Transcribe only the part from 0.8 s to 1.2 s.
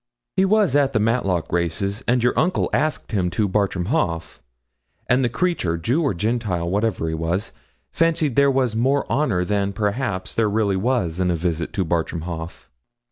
the